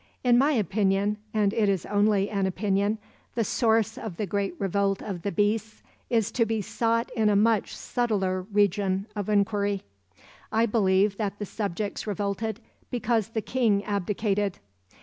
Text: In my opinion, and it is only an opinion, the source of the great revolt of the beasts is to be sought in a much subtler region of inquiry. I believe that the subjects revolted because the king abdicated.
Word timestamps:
In 0.23 0.35
my 0.39 0.53
opinion, 0.53 1.17
and 1.31 1.53
it 1.53 1.69
is 1.69 1.85
only 1.85 2.27
an 2.27 2.47
opinion, 2.47 2.97
the 3.35 3.43
source 3.43 3.99
of 3.99 4.17
the 4.17 4.25
great 4.25 4.55
revolt 4.57 4.99
of 5.03 5.21
the 5.21 5.31
beasts 5.31 5.83
is 6.09 6.31
to 6.31 6.43
be 6.43 6.59
sought 6.59 7.11
in 7.15 7.29
a 7.29 7.35
much 7.35 7.75
subtler 7.75 8.41
region 8.41 9.05
of 9.15 9.29
inquiry. 9.29 9.83
I 10.51 10.65
believe 10.65 11.17
that 11.17 11.37
the 11.37 11.45
subjects 11.45 12.07
revolted 12.07 12.59
because 12.89 13.27
the 13.27 13.43
king 13.43 13.83
abdicated. 13.85 14.57